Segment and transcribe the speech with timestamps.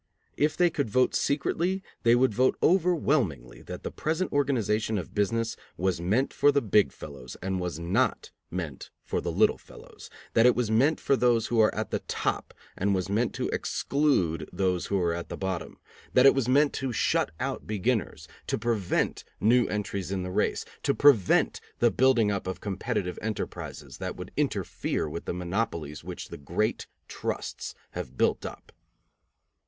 [0.35, 5.55] If they could vote secretly they would vote overwhelmingly that the present organization of business
[5.77, 10.47] was meant for the big fellows and was not meant for the little fellows; that
[10.47, 14.49] it was meant for those who are at the top and was meant to exclude
[14.51, 15.77] those who are at the bottom;
[16.15, 20.65] that it was meant to shut out beginners, to prevent new entries in the race,
[20.81, 26.29] to prevent the building up of competitive enterprises that would interfere with the monopolies which
[26.29, 28.71] the great trusts have built up.